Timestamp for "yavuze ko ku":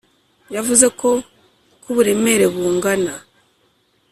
0.55-1.89